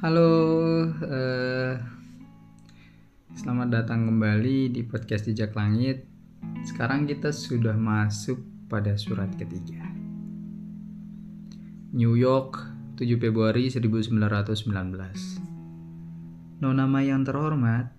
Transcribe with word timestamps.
Halo, 0.00 0.32
eh, 1.04 1.76
selamat 3.36 3.68
datang 3.68 4.08
kembali 4.08 4.72
di 4.72 4.80
podcast 4.80 5.28
Jejak 5.28 5.52
Langit. 5.52 6.08
Sekarang 6.64 7.04
kita 7.04 7.28
sudah 7.28 7.76
masuk 7.76 8.40
pada 8.64 8.96
surat 8.96 9.28
ketiga. 9.36 9.84
New 11.92 12.16
York, 12.16 12.64
7 12.96 13.20
Februari 13.20 13.68
1919. 13.68 15.36
Nona 16.64 16.88
yang 17.04 17.20
terhormat, 17.20 17.92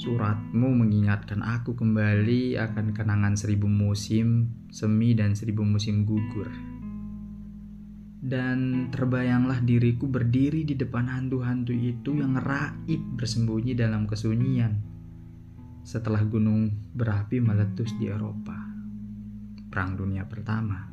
suratmu 0.00 0.72
mengingatkan 0.72 1.44
aku 1.44 1.76
kembali 1.76 2.56
akan 2.56 2.96
kenangan 2.96 3.36
seribu 3.36 3.68
musim 3.68 4.56
semi 4.72 5.12
dan 5.12 5.36
seribu 5.36 5.68
musim 5.68 6.08
gugur 6.08 6.48
dan 8.24 8.88
terbayanglah 8.88 9.60
diriku 9.60 10.08
berdiri 10.08 10.64
di 10.64 10.72
depan 10.72 11.12
hantu-hantu 11.12 11.76
itu 11.76 12.16
yang 12.16 12.40
raib 12.40 13.20
bersembunyi 13.20 13.76
dalam 13.76 14.08
kesunyian 14.08 14.80
setelah 15.84 16.24
gunung 16.24 16.72
berapi 16.96 17.44
meletus 17.44 17.92
di 18.00 18.08
Eropa. 18.08 18.56
Perang 19.68 20.00
Dunia 20.00 20.24
Pertama. 20.24 20.88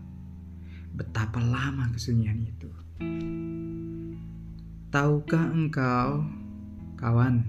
Betapa 0.91 1.39
lama 1.39 1.88
kesunyian 1.95 2.44
itu. 2.44 2.67
Tahukah 4.91 5.55
engkau, 5.55 6.27
kawan, 7.00 7.48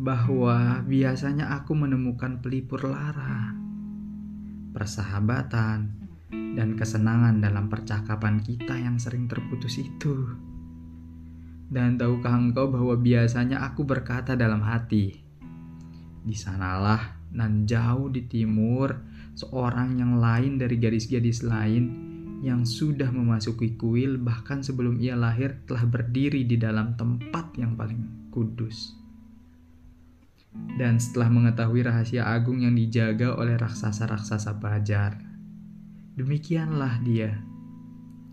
bahwa 0.00 0.80
biasanya 0.88 1.52
aku 1.52 1.76
menemukan 1.76 2.40
pelipur 2.40 2.80
lara, 2.88 3.52
persahabatan, 4.72 6.07
dan 6.30 6.76
kesenangan 6.76 7.40
dalam 7.40 7.72
percakapan 7.72 8.40
kita 8.44 8.76
yang 8.76 9.00
sering 9.00 9.28
terputus 9.28 9.80
itu. 9.80 10.28
Dan 11.68 12.00
tahukah 12.00 12.32
engkau 12.32 12.72
bahwa 12.72 12.96
biasanya 12.96 13.60
aku 13.64 13.84
berkata 13.84 14.32
dalam 14.32 14.64
hati, 14.64 15.12
di 16.24 16.36
sanalah 16.36 17.20
nan 17.32 17.68
jauh 17.68 18.08
di 18.08 18.24
timur 18.24 18.96
seorang 19.36 20.00
yang 20.00 20.16
lain 20.16 20.56
dari 20.56 20.80
gadis-gadis 20.80 21.44
lain 21.44 22.08
yang 22.40 22.62
sudah 22.62 23.10
memasuki 23.10 23.74
kuil 23.74 24.16
bahkan 24.16 24.62
sebelum 24.62 24.96
ia 25.02 25.18
lahir 25.18 25.58
telah 25.66 25.84
berdiri 25.84 26.46
di 26.46 26.56
dalam 26.56 26.94
tempat 26.94 27.52
yang 27.58 27.74
paling 27.74 28.30
kudus. 28.30 28.94
Dan 30.78 30.98
setelah 30.98 31.30
mengetahui 31.30 31.86
rahasia 31.86 32.26
agung 32.26 32.62
yang 32.62 32.74
dijaga 32.74 33.34
oleh 33.34 33.58
raksasa-raksasa 33.58 34.58
bajar, 34.58 35.27
Demikianlah 36.18 36.98
dia 37.06 37.30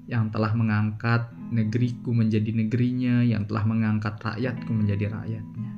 yang 0.10 0.34
telah 0.34 0.58
mengangkat 0.58 1.30
negeriku 1.54 2.18
menjadi 2.18 2.50
negerinya, 2.50 3.22
yang 3.22 3.46
telah 3.46 3.62
mengangkat 3.62 4.18
rakyatku 4.18 4.74
menjadi 4.74 5.14
rakyatnya. 5.14 5.72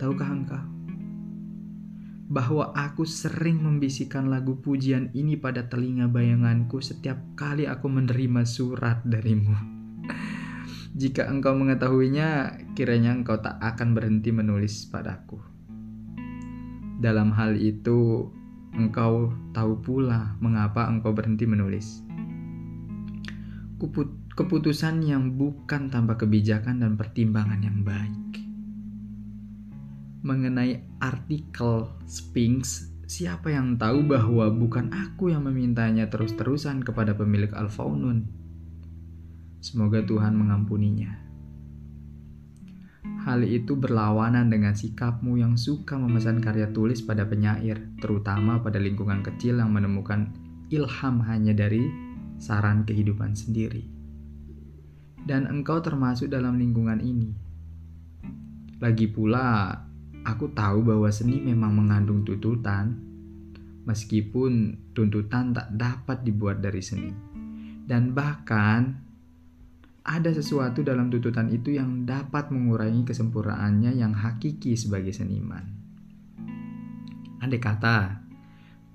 Tahukah 0.00 0.30
engkau 0.32 0.64
bahwa 2.28 2.72
aku 2.72 3.04
sering 3.04 3.60
membisikkan 3.64 4.32
lagu 4.32 4.60
pujian 4.64 5.12
ini 5.12 5.36
pada 5.36 5.68
telinga 5.68 6.08
bayanganku 6.08 6.80
setiap 6.80 7.20
kali 7.36 7.68
aku 7.68 7.88
menerima 7.92 8.48
surat 8.48 9.04
darimu? 9.04 9.56
Jika 11.00 11.28
engkau 11.28 11.52
mengetahuinya, 11.52 12.56
kiranya 12.72 13.12
engkau 13.12 13.36
tak 13.44 13.60
akan 13.60 13.92
berhenti 13.92 14.32
menulis 14.32 14.88
padaku. 14.88 15.36
Dalam 16.96 17.36
hal 17.36 17.60
itu, 17.60 18.32
engkau 18.76 19.32
tahu 19.52 19.78
pula 19.80 20.36
mengapa 20.42 20.88
engkau 20.88 21.12
berhenti 21.14 21.44
menulis. 21.44 22.02
Keputusan 24.34 25.02
yang 25.06 25.38
bukan 25.38 25.90
tanpa 25.90 26.18
kebijakan 26.18 26.82
dan 26.82 26.98
pertimbangan 26.98 27.62
yang 27.62 27.86
baik. 27.86 28.42
Mengenai 30.26 30.82
artikel 30.98 31.86
Sphinx, 32.06 32.90
siapa 33.06 33.54
yang 33.54 33.78
tahu 33.78 34.02
bahwa 34.06 34.50
bukan 34.50 34.90
aku 34.90 35.30
yang 35.30 35.46
memintanya 35.46 36.10
terus-terusan 36.10 36.82
kepada 36.82 37.14
pemilik 37.14 37.54
Alfaunun. 37.54 38.26
Semoga 39.62 40.02
Tuhan 40.02 40.34
mengampuninya. 40.38 41.27
Hal 43.28 43.44
itu 43.44 43.76
berlawanan 43.76 44.48
dengan 44.48 44.72
sikapmu 44.72 45.36
yang 45.36 45.60
suka 45.60 46.00
memesan 46.00 46.40
karya 46.40 46.72
tulis 46.72 47.04
pada 47.04 47.28
penyair, 47.28 47.76
terutama 48.00 48.56
pada 48.64 48.80
lingkungan 48.80 49.20
kecil 49.20 49.60
yang 49.60 49.68
menemukan 49.68 50.32
ilham 50.72 51.20
hanya 51.28 51.52
dari 51.52 51.84
saran 52.40 52.88
kehidupan 52.88 53.36
sendiri. 53.36 53.84
Dan 55.28 55.44
engkau 55.44 55.84
termasuk 55.84 56.32
dalam 56.32 56.56
lingkungan 56.56 57.04
ini. 57.04 57.28
Lagi 58.80 59.04
pula, 59.12 59.76
aku 60.24 60.48
tahu 60.56 60.88
bahwa 60.88 61.12
seni 61.12 61.36
memang 61.36 61.76
mengandung 61.76 62.24
tuntutan, 62.24 62.96
meskipun 63.84 64.72
tuntutan 64.96 65.52
tak 65.52 65.68
dapat 65.76 66.24
dibuat 66.24 66.64
dari 66.64 66.80
seni. 66.80 67.12
Dan 67.84 68.16
bahkan 68.16 69.07
ada 70.08 70.32
sesuatu 70.32 70.80
dalam 70.80 71.12
tuntutan 71.12 71.52
itu 71.52 71.76
yang 71.76 72.08
dapat 72.08 72.48
mengurangi 72.48 73.04
kesempurnaannya 73.04 73.92
yang 74.00 74.16
hakiki 74.16 74.72
sebagai 74.72 75.12
seniman. 75.12 75.68
Andai 77.44 77.60
kata 77.60 78.24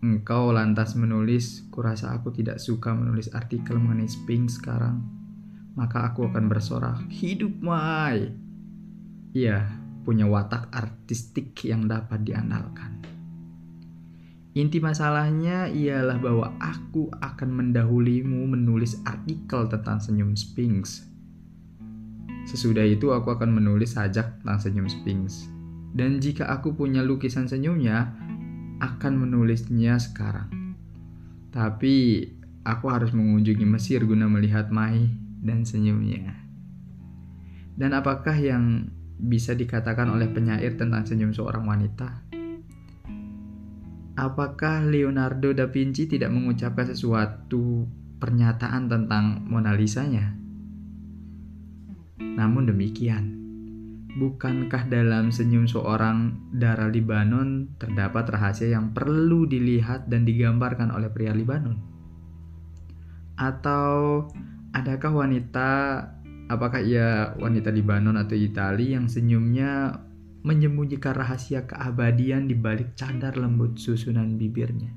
engkau 0.01 0.49
lantas 0.49 0.97
menulis, 0.97 1.69
kurasa 1.69 2.17
aku 2.17 2.33
tidak 2.33 2.57
suka 2.57 2.97
menulis 2.97 3.29
artikel 3.29 3.77
mengenai 3.77 4.09
Sphinx 4.09 4.57
sekarang, 4.57 5.05
maka 5.77 6.09
aku 6.09 6.33
akan 6.33 6.49
bersorak, 6.49 7.05
hidup 7.13 7.61
Mai. 7.61 8.33
Iya, 9.37 9.69
punya 10.01 10.25
watak 10.25 10.73
artistik 10.73 11.53
yang 11.61 11.85
dapat 11.85 12.25
diandalkan. 12.25 13.02
Inti 14.53 14.77
masalahnya 14.77 15.65
ialah 15.65 16.21
bahwa 16.21 16.53
aku 16.61 17.09
akan 17.09 17.49
mendahulimu 17.49 18.53
menulis 18.53 19.01
artikel 19.01 19.65
tentang 19.65 19.97
senyum 19.97 20.37
Sphinx. 20.37 21.09
Sesudah 22.45 22.85
itu 22.85 23.09
aku 23.09 23.33
akan 23.33 23.49
menulis 23.49 23.97
sajak 23.97 24.37
tentang 24.45 24.61
senyum 24.61 24.85
Sphinx. 24.85 25.49
Dan 25.97 26.21
jika 26.21 26.53
aku 26.53 26.77
punya 26.77 27.01
lukisan 27.01 27.49
senyumnya, 27.49 28.13
akan 28.77 29.25
menulisnya 29.25 29.97
sekarang. 29.97 30.77
Tapi 31.49 32.21
aku 32.61 32.93
harus 32.93 33.09
mengunjungi 33.09 33.65
Mesir 33.65 34.05
guna 34.05 34.29
melihat 34.29 34.69
Mai 34.69 35.09
dan 35.41 35.65
senyumnya. 35.65 36.29
Dan 37.73 37.97
apakah 37.97 38.37
yang 38.37 38.93
bisa 39.17 39.57
dikatakan 39.57 40.13
oleh 40.13 40.29
penyair 40.29 40.77
tentang 40.77 41.09
senyum 41.09 41.33
seorang 41.33 41.65
wanita? 41.65 42.42
Apakah 44.13 44.85
Leonardo 44.85 45.53
da 45.53 45.69
Vinci 45.69 46.05
tidak 46.05 46.29
mengucapkan 46.29 46.85
sesuatu 46.85 47.89
pernyataan 48.21 48.85
tentang 48.89 49.41
Mona 49.49 49.73
Lisa-nya? 49.73 50.37
Namun 52.21 52.69
demikian, 52.69 53.43
bukankah 54.17 54.89
dalam 54.89 55.33
senyum 55.33 55.65
seorang 55.65 56.49
darah 56.53 56.89
Libanon 56.89 57.73
terdapat 57.81 58.29
rahasia 58.29 58.73
yang 58.73 58.93
perlu 58.93 59.49
dilihat 59.49 60.09
dan 60.09 60.25
digambarkan 60.25 60.93
oleh 60.93 61.09
pria 61.09 61.33
Libanon? 61.33 61.77
Atau 63.33 64.29
adakah 64.77 65.25
wanita, 65.25 65.69
apakah 66.53 66.85
ia 66.85 67.33
wanita 67.37 67.73
Libanon 67.73 68.17
atau 68.17 68.37
Italia 68.37 69.01
yang 69.01 69.09
senyumnya 69.09 69.97
menyembunyikan 70.43 71.15
rahasia 71.15 71.63
keabadian 71.63 72.51
di 72.51 72.55
balik 72.55 72.99
cadar 72.99 73.39
lembut 73.39 73.79
susunan 73.79 74.35
bibirnya. 74.35 74.91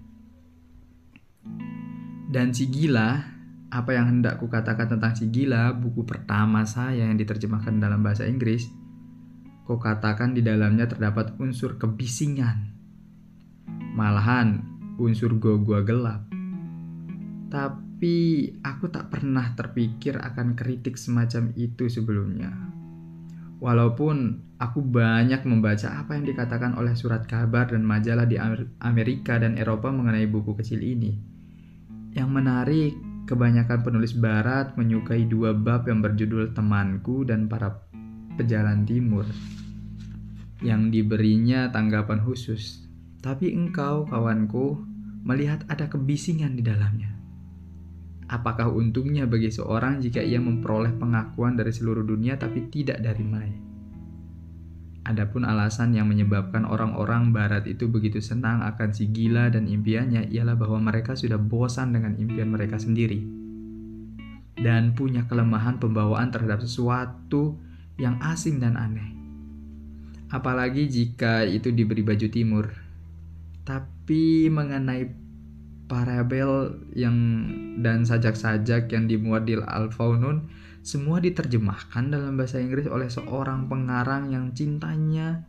Dan 2.27 2.51
si 2.51 2.66
gila, 2.66 3.22
apa 3.71 3.91
yang 3.95 4.19
hendak 4.19 4.43
kukatakan 4.43 4.98
tentang 4.98 5.15
si 5.15 5.31
gila, 5.31 5.71
buku 5.71 6.03
pertama 6.03 6.66
saya 6.66 7.07
yang 7.07 7.15
diterjemahkan 7.15 7.78
dalam 7.78 8.03
bahasa 8.03 8.27
Inggris, 8.27 8.66
kau 9.63 9.78
katakan 9.78 10.34
di 10.34 10.43
dalamnya 10.43 10.91
terdapat 10.91 11.39
unsur 11.39 11.78
kebisingan. 11.78 12.75
Malahan 13.95 14.66
unsur 14.99 15.39
gua-gua 15.39 15.87
gelap. 15.87 16.27
Tapi 17.47 18.51
aku 18.66 18.91
tak 18.91 19.15
pernah 19.15 19.54
terpikir 19.54 20.19
akan 20.19 20.59
kritik 20.59 20.99
semacam 20.99 21.54
itu 21.54 21.87
sebelumnya. 21.87 22.51
Walaupun 23.56 24.44
aku 24.60 24.84
banyak 24.84 25.44
membaca 25.48 25.97
apa 25.97 26.16
yang 26.16 26.28
dikatakan 26.28 26.76
oleh 26.76 26.92
surat 26.92 27.24
kabar 27.24 27.72
dan 27.72 27.84
majalah 27.84 28.28
di 28.28 28.36
Amerika 28.84 29.41
dan 29.41 29.56
Eropa 29.56 29.88
mengenai 29.88 30.28
buku 30.28 30.53
kecil 30.60 30.84
ini. 30.84 31.16
Yang 32.12 32.30
menarik, 32.32 32.92
kebanyakan 33.24 33.80
penulis 33.80 34.12
barat 34.12 34.76
menyukai 34.76 35.24
dua 35.24 35.56
bab 35.56 35.88
yang 35.88 36.04
berjudul 36.04 36.53
Temanku 36.53 37.24
dan 37.24 37.48
Para 37.48 37.84
Pejalan 38.36 38.84
Timur 38.84 39.24
yang 40.60 40.88
diberinya 40.92 41.68
tanggapan 41.72 42.20
khusus. 42.24 42.84
Tapi 43.20 43.53
engkau, 43.53 44.04
kawanku, 44.08 44.80
melihat 45.24 45.64
ada 45.68 45.88
kebisingan 45.88 46.56
di 46.56 46.62
dalamnya. 46.64 47.16
Apakah 48.27 48.67
untungnya 48.75 49.23
bagi 49.31 49.55
seorang 49.55 50.03
jika 50.03 50.19
ia 50.19 50.43
memperoleh 50.43 50.99
pengakuan 50.99 51.55
dari 51.55 51.71
seluruh 51.71 52.03
dunia 52.03 52.34
tapi 52.34 52.67
tidak 52.71 52.99
dari 52.99 53.23
Maya? 53.23 53.59
Adapun 55.07 55.47
alasan 55.47 55.95
yang 55.95 56.11
menyebabkan 56.11 56.67
orang-orang 56.67 57.31
barat 57.31 57.63
itu 57.71 57.87
begitu 57.87 58.19
senang 58.19 58.67
akan 58.67 58.91
si 58.91 59.07
gila 59.07 59.47
dan 59.55 59.71
impiannya 59.71 60.34
ialah 60.34 60.59
bahwa 60.59 60.83
mereka 60.91 61.15
sudah 61.15 61.39
bosan 61.39 61.95
dengan 61.95 62.19
impian 62.19 62.51
mereka 62.51 62.75
sendiri 62.83 63.23
dan 64.57 64.97
punya 64.97 65.28
kelemahan 65.28 65.77
pembawaan 65.77 66.33
terhadap 66.33 66.65
sesuatu 66.65 67.61
yang 68.01 68.19
asing 68.25 68.59
dan 68.59 68.75
aneh. 68.75 69.15
Apalagi 70.33 70.91
jika 70.91 71.47
itu 71.47 71.71
diberi 71.71 72.03
baju 72.03 72.27
timur. 72.27 72.67
Tapi 73.63 74.51
mengenai 74.51 75.26
parabel 75.86 76.83
yang 76.94 77.16
dan 77.78 78.03
sajak-sajak 78.03 78.91
yang 78.91 79.06
dimuat 79.06 79.47
di 79.47 79.54
Al-Faunun 79.59 80.50
semua 80.86 81.18
diterjemahkan 81.18 82.15
dalam 82.15 82.38
bahasa 82.38 82.62
Inggris 82.62 82.86
oleh 82.86 83.10
seorang 83.10 83.66
pengarang 83.66 84.30
yang 84.30 84.54
cintanya 84.54 85.42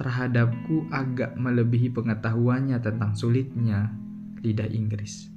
terhadapku 0.00 0.88
agak 0.88 1.36
melebihi 1.36 1.92
pengetahuannya 1.92 2.80
tentang 2.80 3.12
sulitnya 3.12 3.92
lidah 4.40 4.68
Inggris. 4.72 5.28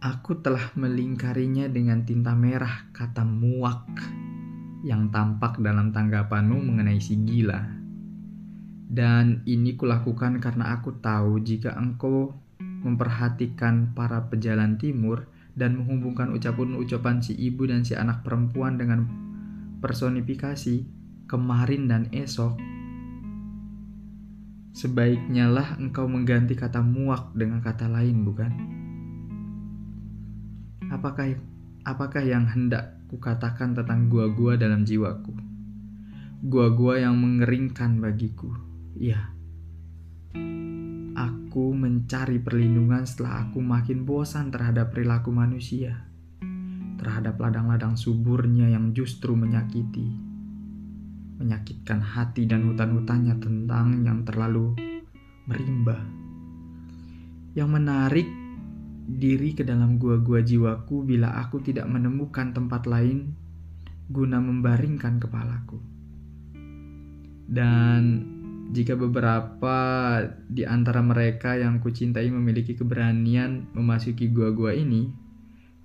Aku 0.00 0.40
telah 0.40 0.72
melingkarinya 0.80 1.68
dengan 1.68 2.08
tinta 2.08 2.32
merah 2.32 2.88
kata 2.96 3.20
muak 3.20 3.84
yang 4.80 5.12
tampak 5.12 5.60
dalam 5.60 5.92
tanggapanmu 5.92 6.56
mengenai 6.56 6.96
si 6.96 7.20
gila. 7.20 7.79
Dan 8.90 9.46
ini 9.46 9.78
kulakukan 9.78 10.42
karena 10.42 10.74
aku 10.74 10.98
tahu 10.98 11.38
jika 11.46 11.78
engkau 11.78 12.34
memperhatikan 12.58 13.94
para 13.94 14.26
pejalan 14.26 14.74
timur, 14.82 15.30
dan 15.54 15.78
menghubungkan 15.78 16.30
ucapan-ucapan 16.34 17.22
si 17.22 17.34
ibu 17.34 17.66
dan 17.66 17.82
si 17.82 17.98
anak 17.98 18.22
perempuan 18.22 18.78
dengan 18.78 19.06
personifikasi 19.82 20.86
kemarin 21.26 21.90
dan 21.90 22.02
esok, 22.10 22.56
sebaiknya 24.72 25.50
lah 25.50 25.76
engkau 25.76 26.06
mengganti 26.06 26.54
kata 26.54 26.80
muak 26.80 27.34
dengan 27.34 27.60
kata 27.60 27.90
lain, 27.90 28.24
bukan? 28.24 28.52
Apakah 30.90 31.38
apakah 31.86 32.22
yang 32.24 32.50
hendak 32.50 32.98
kukatakan 33.06 33.78
tentang 33.78 34.10
gua-gua 34.10 34.58
dalam 34.58 34.82
jiwaku? 34.82 35.34
Gua-gua 36.40 36.98
yang 36.98 37.20
mengeringkan 37.20 38.00
bagiku. 38.00 38.69
Ya, 38.98 39.30
Aku 41.50 41.74
mencari 41.74 42.38
perlindungan 42.38 43.02
setelah 43.02 43.42
aku 43.42 43.58
makin 43.58 44.06
bosan 44.06 44.54
terhadap 44.54 44.94
perilaku 44.94 45.34
manusia, 45.34 46.06
terhadap 46.94 47.42
ladang-ladang 47.42 47.98
suburnya 47.98 48.70
yang 48.70 48.94
justru 48.94 49.34
menyakiti, 49.34 50.06
menyakitkan 51.42 51.98
hati 51.98 52.46
dan 52.46 52.70
hutan-hutannya 52.70 53.34
tentang 53.42 54.06
yang 54.06 54.22
terlalu 54.22 54.78
merimba. 55.50 55.98
Yang 57.58 57.68
menarik 57.74 58.28
diri 59.10 59.50
ke 59.50 59.66
dalam 59.66 59.98
gua-gua 59.98 60.46
jiwaku 60.46 61.02
bila 61.02 61.34
aku 61.42 61.58
tidak 61.58 61.90
menemukan 61.90 62.54
tempat 62.54 62.86
lain 62.86 63.34
guna 64.06 64.38
membaringkan 64.38 65.18
kepalaku. 65.18 65.82
Dan 67.50 68.38
jika 68.70 68.94
beberapa 68.94 69.76
di 70.46 70.62
antara 70.62 71.02
mereka 71.02 71.58
yang 71.58 71.82
kucintai 71.82 72.30
memiliki 72.30 72.78
keberanian 72.78 73.66
memasuki 73.74 74.30
gua-gua 74.30 74.70
ini, 74.70 75.10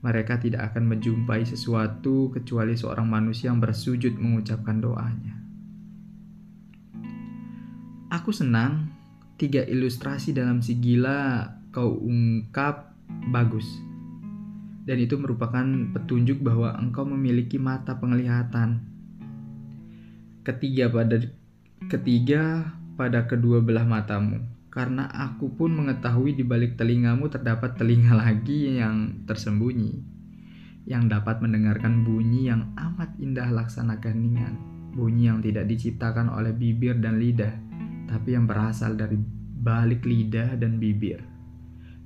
mereka 0.05 0.37
tidak 0.37 0.69
akan 0.69 0.93
menjumpai 0.93 1.41
sesuatu 1.49 2.29
kecuali 2.29 2.77
seorang 2.77 3.09
manusia 3.09 3.49
yang 3.49 3.57
bersujud 3.57 4.13
mengucapkan 4.21 4.77
doanya. 4.77 5.33
Aku 8.13 8.29
senang 8.29 8.93
tiga 9.41 9.65
ilustrasi 9.65 10.37
dalam 10.37 10.61
si 10.61 10.77
gila 10.77 11.57
kau 11.73 11.89
ungkap 11.89 12.93
bagus. 13.33 13.65
Dan 14.85 15.01
itu 15.01 15.17
merupakan 15.17 15.65
petunjuk 15.89 16.45
bahwa 16.45 16.77
engkau 16.77 17.01
memiliki 17.01 17.57
mata 17.57 17.97
penglihatan. 17.97 18.85
Ketiga 20.45 20.93
pada 20.93 21.17
Ketiga, 21.83 22.71
pada 22.95 23.27
kedua 23.27 23.59
belah 23.59 23.83
matamu, 23.83 24.39
karena 24.71 25.11
aku 25.11 25.51
pun 25.59 25.75
mengetahui 25.75 26.31
di 26.31 26.47
balik 26.47 26.79
telingamu 26.79 27.27
terdapat 27.27 27.75
telinga 27.75 28.15
lagi 28.23 28.79
yang 28.79 29.27
tersembunyi, 29.27 29.99
yang 30.87 31.11
dapat 31.11 31.43
mendengarkan 31.43 32.07
bunyi 32.07 32.47
yang 32.47 32.71
amat 32.79 33.11
indah 33.19 33.51
laksana 33.51 33.99
keheningan, 33.99 34.55
bunyi 34.95 35.27
yang 35.27 35.43
tidak 35.43 35.67
diciptakan 35.67 36.31
oleh 36.31 36.55
bibir 36.55 36.95
dan 36.95 37.19
lidah, 37.19 37.51
tapi 38.07 38.39
yang 38.39 38.47
berasal 38.47 38.95
dari 38.95 39.19
balik 39.59 40.07
lidah 40.07 40.55
dan 40.55 40.79
bibir. 40.79 41.19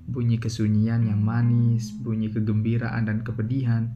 Bunyi 0.10 0.42
kesunyian 0.42 1.06
yang 1.06 1.22
manis, 1.22 1.94
bunyi 1.94 2.33
kegembiraan 2.33 3.06
dan 3.06 3.22
kepedihan, 3.22 3.94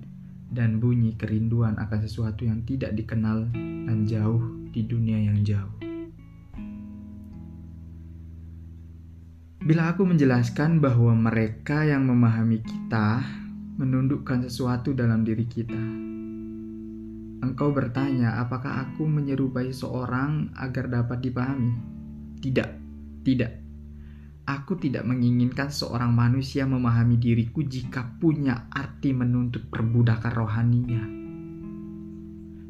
dan 0.54 0.78
bunyi 0.78 1.18
kerinduan 1.18 1.74
akan 1.82 2.00
sesuatu 2.06 2.46
yang 2.46 2.62
tidak 2.64 2.94
dikenal 2.94 3.50
dan 3.90 4.06
jauh 4.06 4.40
di 4.70 4.86
dunia 4.86 5.18
yang 5.18 5.42
jauh. 5.42 5.74
Bila 9.64 9.96
aku 9.96 10.04
menjelaskan 10.04 10.84
bahwa 10.84 11.16
mereka 11.16 11.88
yang 11.88 12.06
memahami 12.06 12.60
kita 12.62 13.24
menundukkan 13.80 14.46
sesuatu 14.46 14.92
dalam 14.92 15.24
diri 15.24 15.48
kita, 15.48 15.80
engkau 17.42 17.72
bertanya, 17.72 18.44
apakah 18.44 18.86
aku 18.86 19.08
menyerupai 19.08 19.72
seorang 19.72 20.52
agar 20.60 20.92
dapat 20.92 21.24
dipahami? 21.24 21.74
Tidak, 22.44 22.70
tidak. 23.24 23.63
Aku 24.44 24.76
tidak 24.76 25.08
menginginkan 25.08 25.72
seorang 25.72 26.12
manusia 26.12 26.68
memahami 26.68 27.16
diriku 27.16 27.64
jika 27.64 28.04
punya 28.20 28.68
arti 28.76 29.16
menuntut 29.16 29.72
perbudakan 29.72 30.34
rohaninya. 30.36 31.04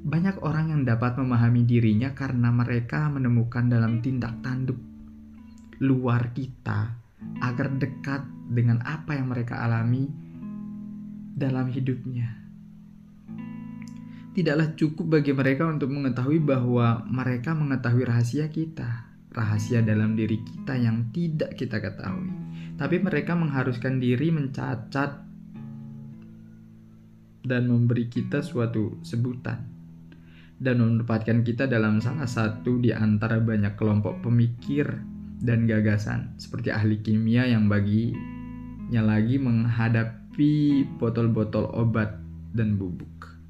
Banyak 0.06 0.46
orang 0.46 0.70
yang 0.70 0.81
dapat 0.86 1.18
memahami 1.18 1.66
dirinya 1.66 2.14
karena 2.14 2.54
mereka 2.54 3.10
menemukan 3.10 3.66
dalam 3.66 4.06
tindak 4.06 4.38
tanduk 4.46 4.78
luar 5.81 6.30
kita 6.38 6.94
agar 7.42 7.74
dekat 7.81 8.22
dengan 8.54 8.77
apa 8.86 9.18
yang 9.18 9.34
mereka 9.34 9.65
alami 9.65 10.13
dalam 11.34 11.74
hidupnya. 11.74 12.38
Tidaklah 14.38 14.77
cukup 14.77 15.18
bagi 15.18 15.34
mereka 15.34 15.65
untuk 15.65 15.89
mengetahui 15.89 16.38
bahwa 16.38 17.01
mereka 17.10 17.58
mengetahui 17.58 18.06
rahasia 18.06 18.46
kita 18.53 19.12
rahasia 19.34 19.82
dalam 19.82 20.13
diri 20.13 20.40
kita 20.40 20.78
yang 20.78 21.10
tidak 21.10 21.58
kita 21.58 21.82
ketahui. 21.82 22.30
Tapi 22.78 23.02
mereka 23.02 23.34
mengharuskan 23.34 23.98
diri 23.98 24.30
mencacat 24.30 25.12
dan 27.44 27.63
memberi 27.68 28.08
kita 28.08 28.40
suatu 28.40 28.98
sebutan 29.04 29.74
dan 30.63 30.80
menempatkan 30.80 31.44
kita 31.44 31.68
dalam 31.68 32.00
salah 32.00 32.30
satu 32.30 32.80
di 32.80 32.96
antara 32.96 33.44
banyak 33.44 33.75
kelompok 33.75 34.24
pemikir 34.24 34.88
dan 35.44 35.68
gagasan 35.68 36.32
seperti 36.40 36.72
ahli 36.72 37.04
kimia 37.04 37.44
yang 37.44 37.68
baginya 37.68 39.04
lagi 39.04 39.36
menghadapi 39.36 40.88
botol-botol 40.96 41.68
obat 41.75 42.16
dan 42.56 42.80
bubuk. 42.80 43.43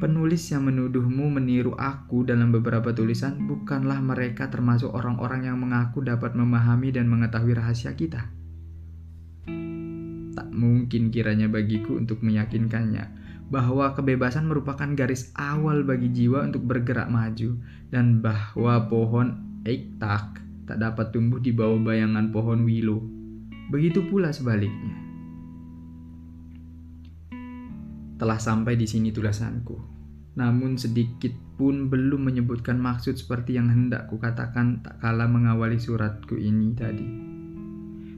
Penulis 0.00 0.48
yang 0.48 0.64
menuduhmu 0.64 1.28
meniru 1.28 1.76
aku 1.76 2.24
dalam 2.24 2.48
beberapa 2.48 2.88
tulisan 2.88 3.36
bukanlah 3.44 4.00
mereka 4.00 4.48
termasuk 4.48 4.88
orang-orang 4.96 5.44
yang 5.44 5.60
mengaku 5.60 6.00
dapat 6.00 6.32
memahami 6.32 6.88
dan 6.88 7.04
mengetahui 7.04 7.52
rahasia 7.52 7.92
kita. 7.92 8.32
Tak 10.32 10.48
mungkin 10.56 11.12
kiranya 11.12 11.52
bagiku 11.52 12.00
untuk 12.00 12.24
meyakinkannya 12.24 13.12
bahwa 13.52 13.92
kebebasan 13.92 14.48
merupakan 14.48 14.88
garis 14.96 15.36
awal 15.36 15.84
bagi 15.84 16.08
jiwa 16.08 16.48
untuk 16.48 16.64
bergerak 16.64 17.12
maju 17.12 17.60
dan 17.92 18.24
bahwa 18.24 18.88
pohon 18.88 19.60
eiktak 19.68 20.40
tak 20.64 20.80
dapat 20.80 21.12
tumbuh 21.12 21.44
di 21.44 21.52
bawah 21.52 21.76
bayangan 21.76 22.32
pohon 22.32 22.64
willow. 22.64 23.04
Begitu 23.68 24.00
pula 24.08 24.32
sebaliknya. 24.32 24.96
Telah 28.16 28.40
sampai 28.40 28.80
di 28.80 28.88
sini 28.88 29.12
tulisanku. 29.12 29.89
Namun 30.38 30.78
sedikit 30.78 31.34
pun 31.58 31.90
belum 31.90 32.30
menyebutkan 32.30 32.78
maksud 32.78 33.18
seperti 33.18 33.58
yang 33.58 33.66
hendak 33.66 34.06
kukatakan 34.06 34.80
tak 34.86 35.02
kala 35.02 35.26
mengawali 35.26 35.76
suratku 35.76 36.38
ini 36.38 36.70
tadi. 36.78 37.08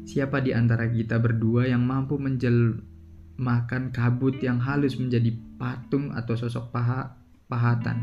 Siapa 0.02 0.42
di 0.42 0.52
antara 0.52 0.90
kita 0.90 1.22
berdua 1.22 1.70
yang 1.70 1.86
mampu 1.86 2.18
menjelmakan 2.18 3.94
kabut 3.94 4.36
yang 4.42 4.60
halus 4.60 4.98
menjadi 4.98 5.32
patung 5.56 6.12
atau 6.12 6.34
sosok 6.36 6.74
paha, 6.74 7.16
pahatan? 7.48 8.02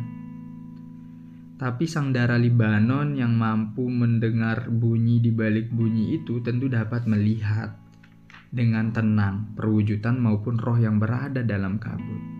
Tapi 1.60 1.84
sang 1.92 2.16
darah 2.16 2.40
Libanon 2.40 3.20
yang 3.20 3.36
mampu 3.36 3.84
mendengar 3.92 4.72
bunyi 4.72 5.20
di 5.20 5.28
balik 5.28 5.68
bunyi 5.68 6.16
itu 6.16 6.40
tentu 6.40 6.72
dapat 6.72 7.04
melihat 7.04 7.76
dengan 8.48 8.96
tenang 8.96 9.54
perwujudan 9.60 10.18
maupun 10.24 10.56
roh 10.56 10.80
yang 10.80 11.04
berada 11.04 11.44
dalam 11.44 11.76
kabut. 11.76 12.39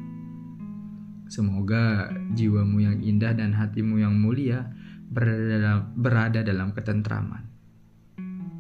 Semoga 1.30 2.10
jiwamu 2.34 2.82
yang 2.82 2.98
indah 3.06 3.38
dan 3.38 3.54
hatimu 3.54 4.02
yang 4.02 4.18
mulia 4.18 4.66
berada 5.14 5.46
dalam, 5.46 5.80
berada 5.94 6.40
dalam 6.42 6.74
ketentraman. 6.74 7.46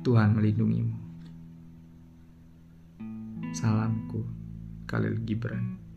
Tuhan 0.05 0.37
melindungimu. 0.37 0.93
Salamku, 3.57 4.21
Khalil 4.85 5.17
Gibran. 5.25 5.88